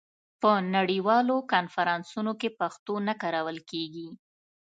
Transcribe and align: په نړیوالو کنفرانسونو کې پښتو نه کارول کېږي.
په 0.41 0.51
نړیوالو 0.75 1.35
کنفرانسونو 1.53 2.31
کې 2.39 2.49
پښتو 2.59 2.93
نه 3.07 3.13
کارول 3.21 3.57
کېږي. 3.71 4.09